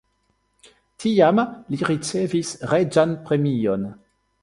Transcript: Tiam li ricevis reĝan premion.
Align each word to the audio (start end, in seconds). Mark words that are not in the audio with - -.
Tiam 1.03 1.43
li 1.73 1.81
ricevis 1.91 2.57
reĝan 2.75 3.17
premion. 3.29 3.91